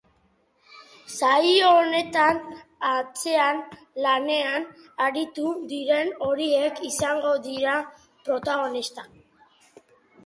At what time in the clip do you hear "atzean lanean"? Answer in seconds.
2.93-4.65